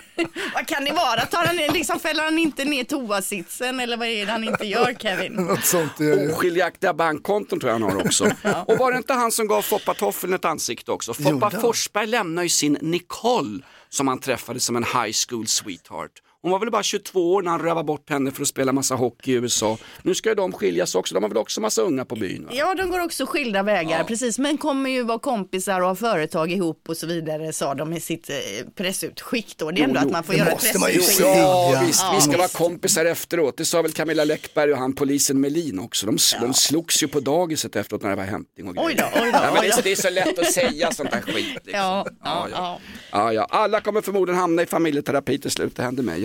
[0.53, 1.21] vad kan det vara?
[1.21, 4.93] Tar han, liksom, fäller han inte ner toasitsen eller vad är det han inte gör
[4.99, 5.33] Kevin?
[5.33, 6.31] Något sånt är.
[6.31, 8.23] Oskiljaktiga bankkonton tror jag han har också.
[8.67, 11.13] Och var det inte han som gav Foppa Toffeln ett ansikte också?
[11.13, 11.49] Foppa?
[11.49, 16.11] Forsberg lämnar ju sin Nicole som han träffade som en high school sweetheart.
[16.43, 18.95] Hon var väl bara 22 år när han rövade bort henne för att spela massa
[18.95, 19.77] hockey i USA.
[20.03, 22.43] Nu ska ju de skiljas också, de har väl också massa unga på byn.
[22.45, 22.49] Va?
[22.53, 26.51] Ja, de går också skilda vägar, precis, men kommer ju vara kompisar och ha företag
[26.51, 28.35] ihop och så vidare, sa de i sitt eh,
[28.75, 29.71] pressutskick då.
[29.71, 31.25] Det är ändå Jo, att man får det göra ett pressutskick.
[31.25, 31.83] Ja, Ja.
[31.85, 33.57] visst, vi ska vara kompisar efteråt.
[33.57, 36.05] Det sa väl Camilla Läckberg och han polisen Melin också.
[36.05, 39.11] De, de slogs ju på dagiset efteråt när det var hämtning och Oj grejer.
[39.15, 39.75] då, oj då, ja, oj det, är då.
[39.75, 41.35] så, det är så lätt att säga sånt där skit.
[41.53, 41.71] Liksom.
[41.73, 42.79] Ja, ja, Ja, ja.
[43.11, 43.47] Ja, ja.
[43.49, 45.75] Alla kommer förmodligen hamna i familjeterapi till slut.
[45.75, 46.21] Det hände mig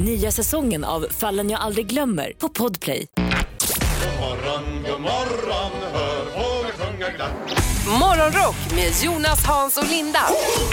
[0.00, 3.06] Nya säsongen av Fallen jag aldrig glömmer på Podplay.
[4.20, 7.62] morgon, god morgon, hör fåglar sjunga glatt.
[8.00, 10.20] Morgonrock med Jonas, Hans och Linda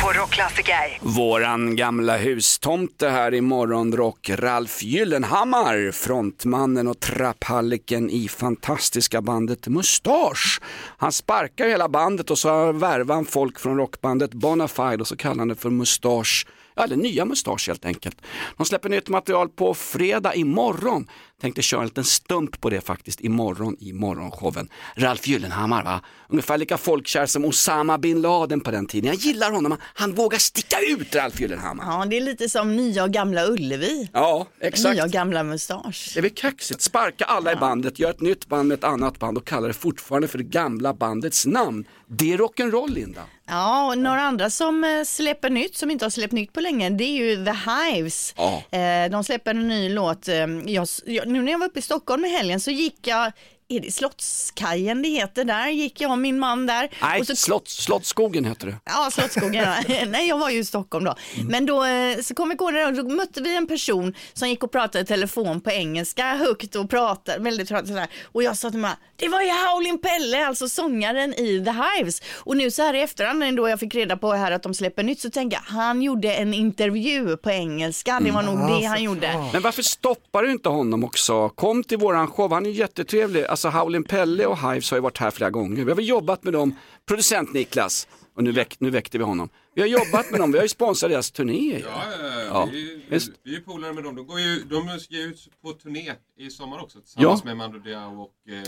[0.01, 0.99] på Rockklassiker.
[1.01, 10.61] Våran gamla hustomte här i morgonrock, Ralf Gyllenhammar, frontmannen och trapphalliken i fantastiska bandet Mustasch.
[10.97, 15.39] Han sparkar hela bandet och så värvar han folk från rockbandet Bonafide och så kallar
[15.39, 16.45] han det för Mustasch.
[16.75, 18.21] Ja, eller nya Mustasch helt enkelt.
[18.57, 21.07] De släpper nytt material på fredag imorgon.
[21.41, 24.69] Tänkte köra en liten stump på det faktiskt imorgon i morgonshowen.
[24.95, 26.01] Ralf Gyllenhammar va?
[26.29, 29.07] Ungefär lika folkkär som Osama bin Laden på den tiden.
[29.07, 31.85] Jag gillar honom, han vågar sticka ut Ralf Gyllenhammar.
[31.85, 34.09] Ja, det är lite som nya och gamla Ullevi.
[34.13, 34.93] Ja, exakt.
[34.95, 36.11] Nya och gamla mustasch.
[36.13, 39.19] Det är väl kaxigt, sparka alla i bandet, gör ett nytt band med ett annat
[39.19, 41.85] band och kalla det fortfarande för det gamla bandets namn.
[42.07, 43.21] Det är rock'n'roll Linda.
[43.47, 46.89] Ja, och några andra som eh, släpper nytt, som inte har släppt nytt på länge,
[46.89, 48.33] det är ju The Hives.
[48.37, 48.63] Ja.
[48.77, 50.27] Eh, De släpper en ny låt.
[50.27, 53.31] Eh, Jag, jag, nu när jag var uppe i Stockholm i helgen så gick jag
[53.69, 56.89] är det Slottskajen det heter där, gick jag och min man där.
[57.01, 58.75] Nej, och så slott, Slottsskogen heter det.
[58.85, 59.67] Ja, Slottsskogen.
[60.07, 61.15] Nej, jag var ju i Stockholm då.
[61.49, 64.49] Men då eh, så kom vi gå där och då mötte vi en person som
[64.49, 68.07] gick och pratade i telefon på engelska högt och pratade väldigt högt sådär.
[68.23, 72.21] Och jag sa till mig, det var ju Howlin' Pelle, alltså sångaren i The Hives.
[72.35, 75.03] Och nu så här i efterhand då jag fick reda på här att de släpper
[75.03, 78.19] nytt så tänker jag, han gjorde en intervju på engelska.
[78.23, 79.49] Det var nog det han gjorde.
[79.53, 81.49] Men varför stoppar du inte honom också?
[81.49, 83.45] Kom till våran show, han är jättetrevlig.
[83.45, 85.83] Alltså Howlin' Pelle och Hives har ju varit här flera gånger.
[85.83, 86.75] Vi har väl jobbat med dem,
[87.07, 89.49] producent Niklas, och nu, väck, nu väckte vi honom.
[89.75, 91.79] Vi har jobbat med dem, vi har ju sponsrat deras turné.
[91.79, 92.41] Ja, ja, ja.
[92.41, 93.31] Ja, Vi, är- visst.
[93.43, 94.15] vi är polare med dem.
[94.15, 97.47] De, går ju, de ska ju ut på turné i sommar också tillsammans Ja.
[97.47, 98.63] med Mando Diao och eh,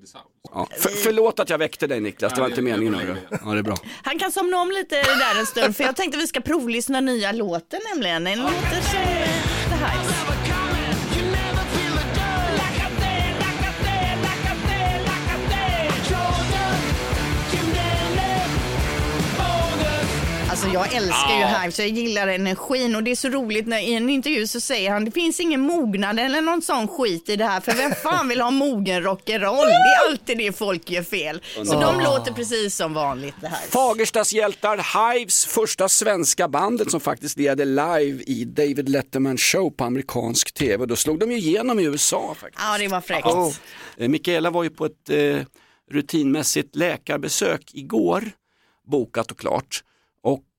[0.00, 0.24] The Sound.
[0.52, 0.68] Ja.
[0.78, 3.16] För, förlåt att jag väckte dig Niklas, det var inte meningen.
[3.44, 3.76] Ja, det är bra.
[4.02, 7.32] Han kan somna om lite där en stund för jag tänkte vi ska provlyssna nya
[7.32, 8.26] låten nämligen.
[8.26, 10.53] En låter eh,
[20.54, 21.44] Alltså jag älskar ju.
[21.44, 24.90] Hives, jag gillar energin och det är så roligt när i en intervju så säger
[24.90, 28.28] han det finns ingen mognad eller någon sån skit i det här för vem fan
[28.28, 29.66] vill ha mogen rock'n'roll?
[29.66, 31.42] Det är alltid det folk gör fel.
[31.54, 33.66] Så de låter precis som vanligt det här.
[33.68, 39.84] Fagerstas hjältar, Hives första svenska bandet som faktiskt leder live i David Letterman show på
[39.84, 40.86] amerikansk tv.
[40.86, 42.64] Då slog de ju igenom i USA faktiskt.
[42.70, 43.26] Ja det var fräckt.
[43.26, 43.52] Ja.
[43.98, 45.36] Eh, Mikaela var ju på ett eh,
[45.90, 48.30] rutinmässigt läkarbesök igår,
[48.86, 49.82] bokat och klart.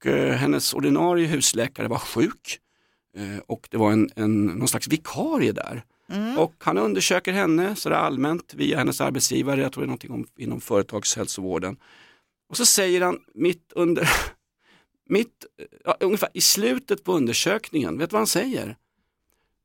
[0.05, 2.59] Eh, hennes ordinarie husläkare var sjuk
[3.17, 5.83] eh, och det var en, en, någon slags vikarie där.
[6.11, 6.37] Mm.
[6.37, 10.27] Och han undersöker henne sådär allmänt via hennes arbetsgivare, jag tror det är någonting om,
[10.37, 11.77] inom företagshälsovården.
[12.49, 14.09] Och så säger han mitt under,
[15.09, 15.45] mitt,
[15.85, 18.77] ja, ungefär i slutet på undersökningen, vet du vad han säger?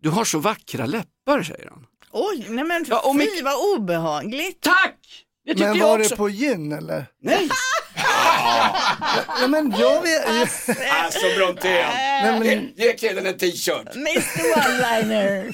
[0.03, 1.87] Du har så vackra läppar, säger han.
[2.11, 4.61] Oj, nej men Ja, fy vad obehagligt.
[4.61, 5.27] Tack!
[5.45, 6.11] Men jag var också.
[6.11, 7.07] det på gyn eller?
[7.21, 7.49] Nej.
[9.41, 10.27] Ja, men jag vet...
[11.05, 11.87] Alltså Brontén,
[12.23, 12.45] Nej, men-
[12.77, 13.95] ge, ge killen en t-shirt.
[13.95, 15.53] Mr One-liner.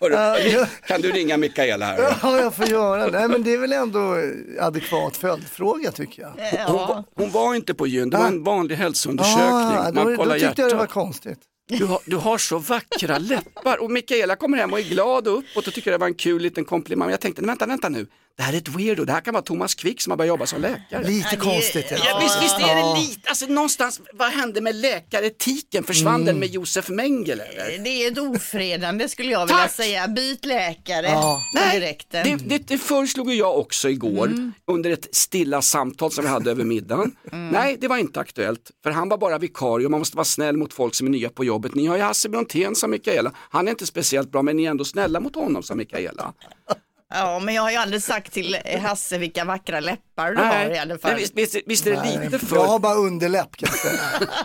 [0.00, 2.16] Hörru, Kan du ringa Mikaela här?
[2.22, 3.18] Ja, jag får göra det.
[3.18, 4.14] Nej, men det är väl ändå
[4.60, 6.30] adekvat följdfråga tycker jag.
[6.66, 9.44] Hon, var- hon var inte på gyn, det var en vanlig hälsoundersökning.
[9.48, 11.38] Ah, då, Man då kollar tyckte jag det var konstigt.
[11.68, 15.38] Du har, du har så vackra läppar och Mikaela kommer hem och är glad och
[15.38, 17.10] uppåt och tycker det var en kul liten komplimang.
[17.10, 19.74] Jag tänkte, vänta, vänta nu, det här är ett weirdo, det här kan vara Thomas
[19.74, 21.04] Quick som har börjat jobba som läkare.
[21.08, 21.86] Lite konstigt.
[21.90, 25.84] Ja, visst, visst är det lite, alltså någonstans, vad hände med läkaretiken?
[25.84, 26.26] Försvann Mm.
[26.26, 27.44] den med Josef Mengele?
[27.44, 27.78] eller?
[27.84, 29.72] Det är ett ofredande skulle jag vilja Tack!
[29.72, 30.08] säga.
[30.08, 31.40] Byt läkare Ja.
[31.54, 32.24] Nej, direkten.
[32.38, 34.52] Det, det, det föreslog jag också igår Mm.
[34.66, 37.16] under ett stilla samtal som vi hade över middagen.
[37.32, 37.48] Mm.
[37.48, 40.56] Nej, det var inte aktuellt, för han var bara vikarie och man måste vara snäll
[40.56, 41.74] mot folk som är nya på jobbet.
[41.74, 43.32] Ni har ju Hasse Brontén, sa Mikaela.
[43.36, 46.32] Han är inte speciellt bra, men ni är ändå snälla mot honom, sa Mikaela.
[47.14, 50.78] Ja, men jag har ju aldrig sagt till Hasse vilka vackra läppar du har i
[50.78, 51.10] alla fall.
[51.10, 52.56] men visst, visst, visst är det Nej, lite för...
[52.56, 53.68] Jag har bara underläpp kan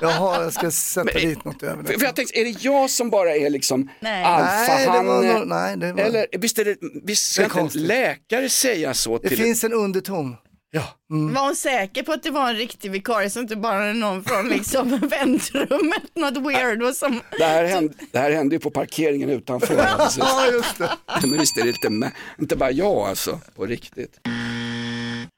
[0.01, 1.99] jag har, jag ska sätta Men- dit något över För, det.
[1.99, 4.23] för jag tänkte, är det jag som bara är liksom Nej.
[4.23, 5.45] Nej, det alfahanne?
[5.45, 8.93] nej, det var- Eller visst, är det, visst ska Det är inte en läkare säga
[8.93, 10.35] så Det till finns en underton.
[10.71, 10.83] Ja.
[11.07, 14.23] Var hon säker på att det var en riktig vikarie som inte bara är någon
[14.23, 17.21] från liksom väntrummet, något weirdo som...
[17.37, 19.75] Det här, hände, det här hände ju på parkeringen utanför.
[19.97, 20.17] Precis.
[20.17, 20.91] Ja, just det.
[21.21, 24.19] Men visst är det inte, inte bara jag alltså, på riktigt.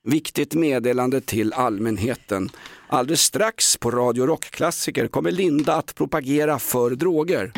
[0.08, 2.50] Viktigt meddelande till allmänheten.
[2.88, 7.52] Alldeles strax på Radio Rockklassiker kommer Linda att propagera för droger.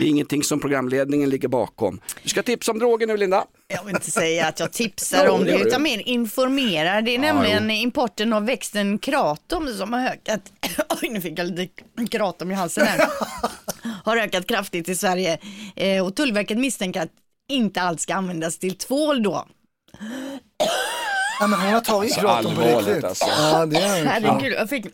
[0.00, 2.00] Det är ingenting som programledningen ligger bakom.
[2.22, 3.44] Du ska tipsa om droger nu Linda.
[3.68, 7.02] Jag vill inte säga att jag tipsar Jo, om det utan mer informerar.
[7.02, 10.40] Det är Ja, nämligen importen av växten kratom som har ökat.
[11.02, 13.08] Oj, nu fick jag lite kratom i halsen här.
[14.04, 15.38] Har ökat kraftigt i Sverige
[15.76, 17.10] Eh, och Tullverket misstänker att
[17.48, 19.46] inte allt ska användas till tvål då.
[21.40, 23.04] Ja, men hon har tagit Så kratom på riktigt.
[23.04, 23.24] alltså.
[23.38, 24.86] Ja, det är Herregud, jag fick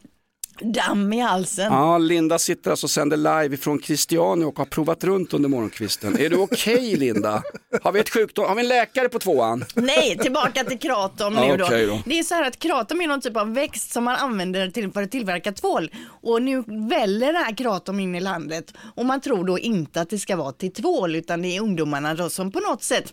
[0.61, 1.73] damm i halsen.
[1.73, 6.19] Ja, Linda sitter alltså och sänder live från Christiania och har provat runt under morgonkvisten.
[6.19, 7.43] Är du okej Linda?
[7.83, 8.45] Har vi ett sjukdom?
[8.49, 9.65] Har vi en läkare på tvåan?
[9.75, 11.65] Nej, tillbaka till kratom Ja, nu då.
[11.65, 12.01] okej då.
[12.07, 14.93] Det är så här att kratom är någon typ av växt som man använder till
[14.93, 15.91] för att tillverka tvål.
[16.23, 18.75] Och nu väller det här kratom in i landet.
[18.95, 22.15] Och man tror då inte att det ska vara till tvål utan det är ungdomarna
[22.15, 23.13] då som på något sätt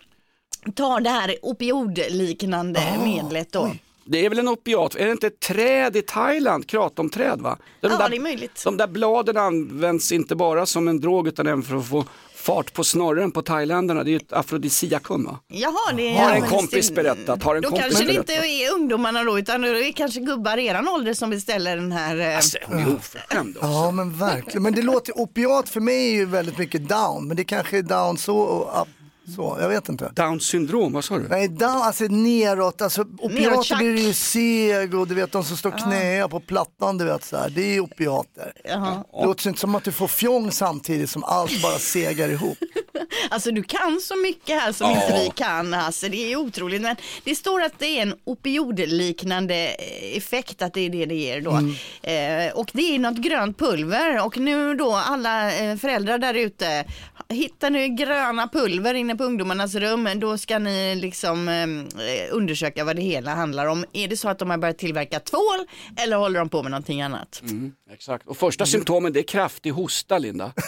[0.76, 3.72] tar det här opiodliknande Ah, medlet då.
[4.06, 7.58] Det är väl en opiat, är det inte ett träd i Thailand, kratomträd va?
[7.82, 8.62] De Ja, där, det är möjligt.
[8.64, 12.74] De där bladen används inte bara som en drog utan även för att få fart
[12.74, 14.04] på snorren på thailändarna.
[14.04, 15.40] Det är ju ett afrodisiakum va?
[15.48, 18.30] Jaha, det Har en kompis berättat, har en Då kompis kanske det berättat.
[18.30, 21.92] inte är ungdomarna då utan det är kanske gubbar i eran ålder som beställer den
[21.92, 22.20] här.
[22.20, 26.14] eh, Alltså, hon är oförskämd Ja men verkligen, men det låter, opiat för mig är
[26.14, 28.88] ju väldigt mycket down, men det kanske är down så och up.
[29.36, 30.12] Så, jag vet inte.
[30.16, 31.28] Down syndrom, vad sa du?
[31.28, 35.72] Nej, down, alltså neråt, alltså opiater blir ju seg och du vet de som står
[35.72, 37.50] knäa på plattan, du vet så här.
[37.50, 38.54] det är opiater.
[38.64, 39.04] Jaha.
[39.20, 42.58] Det låter inte som att du får fjong samtidigt som allt bara segar ihop.
[43.30, 45.02] Alltså du kan så mycket här som Ja.
[45.04, 45.74] inte vi kan.
[45.74, 46.82] Alltså, det är otroligt.
[46.82, 51.16] Men det står att det är en opioidliknande eh, effekt, att det är det det
[51.16, 51.52] ger då.
[51.52, 52.48] Mm.
[52.48, 54.26] Eh, och det är något grönt pulver.
[54.26, 56.86] Och nu då alla eh, föräldrar där ute,
[57.30, 61.66] hittar ni gröna pulver inne på ungdomarnas rum, då ska ni liksom eh,
[62.32, 63.86] undersöka vad det hela handlar om.
[63.94, 65.42] Är det så att de har börjat tillverka tvål
[65.98, 67.42] eller håller de på med någonting annat?
[67.42, 68.28] Mm, exakt.
[68.28, 70.54] Och första symptomen det är kraftig hosta, Linda.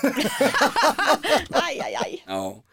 [1.50, 2.25] aj, aj, aj.
[2.28, 2.64] Ja.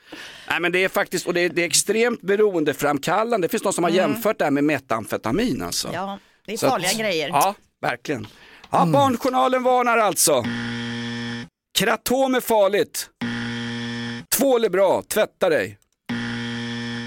[0.48, 3.44] Nej, men det är faktiskt, och det är, det är extremt beroendeframkallande.
[3.46, 4.10] Det finns någon som har Mm.
[4.12, 5.90] jämfört det här med metamfetamin alltså.
[5.92, 7.28] Ja, det är Så att- farliga grejer.
[7.28, 8.26] Ja, verkligen.
[8.70, 10.44] Ja, Barnjournalen varnar alltså.
[11.78, 13.08] Kratom är farligt.
[14.38, 15.78] Tvål är bra, tvätta dig.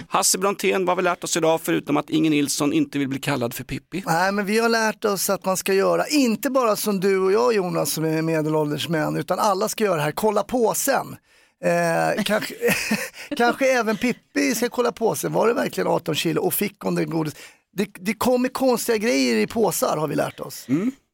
[0.09, 3.19] Hasse Brontén, vad har vi lärt oss idag förutom att Inge Nilsson inte vill bli
[3.19, 4.03] kallad för Pippi?
[4.05, 7.31] Nej, men vi har lärt oss att man ska göra, inte bara som du och
[7.31, 11.15] jag Jonas som är medelålders män, utan alla ska göra det här, kolla påsen.
[11.63, 12.53] Eh, kanske,
[13.37, 17.09] kanske även Pippi ska kolla påsen, var det verkligen 18 kilo och fick hon den
[17.09, 17.33] godis?
[17.77, 20.67] Det, det kommer konstiga grejer i påsar har vi lärt oss.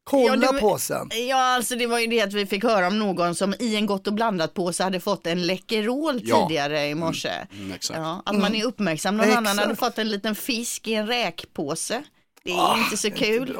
[0.04, 1.08] Kolla Ja, det- påsen.
[1.28, 3.86] Ja, alltså det var ju det att vi fick höra om någon som i en
[3.86, 6.46] gott och blandat påse hade fått en Läkerol Ja.
[6.48, 7.30] tidigare i morse.
[7.52, 7.98] Mm, exakt.
[7.98, 9.16] Ja, att man är uppmärksam.
[9.16, 9.38] Någon Exakt.
[9.38, 12.02] annan hade fått en liten fisk i en räkpåse.
[12.44, 13.58] Det är inte så kul.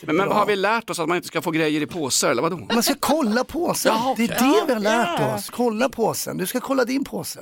[0.00, 2.42] Men, men har vi lärt oss att man inte ska få grejer i påsar eller
[2.42, 2.56] vadå?
[2.56, 5.34] Man ska kolla påsen, Ja, det är det vi har lärt Ja.
[5.34, 5.50] oss.
[5.50, 7.40] Kolla påsen, du ska kolla din påse.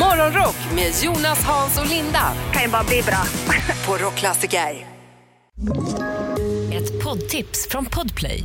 [0.00, 2.22] Morgonrock med Jonas, Hans och Linda.
[2.52, 3.22] Kan ju bara bli bra.
[3.86, 4.86] På Rockklassiker.
[6.72, 8.44] Ett poddtips från Podplay.